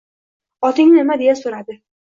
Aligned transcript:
—Oting 0.71 0.91
nima?— 0.95 1.19
deya 1.23 1.39
so‘radi. 1.43 1.81